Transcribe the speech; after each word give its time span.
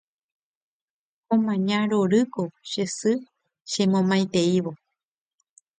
Omaña 1.33 1.79
rorýko 1.91 2.43
che 2.69 2.83
sy 2.97 3.13
chemomaiteívo 3.71 4.71